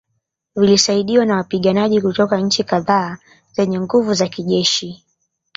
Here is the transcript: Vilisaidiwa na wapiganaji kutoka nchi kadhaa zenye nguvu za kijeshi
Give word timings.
Vilisaidiwa 0.55 1.25
na 1.25 1.35
wapiganaji 1.35 2.01
kutoka 2.01 2.37
nchi 2.41 2.63
kadhaa 2.63 3.17
zenye 3.53 3.79
nguvu 3.79 4.13
za 4.13 4.27
kijeshi 4.27 5.05